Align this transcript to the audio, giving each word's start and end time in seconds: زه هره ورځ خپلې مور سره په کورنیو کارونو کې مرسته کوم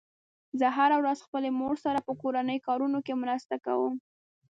زه 0.59 0.67
هره 0.77 0.95
ورځ 1.01 1.19
خپلې 1.25 1.49
مور 1.59 1.75
سره 1.85 1.99
په 2.07 2.13
کورنیو 2.21 2.65
کارونو 2.67 2.99
کې 3.05 3.13
مرسته 3.23 3.55
کوم 3.65 3.93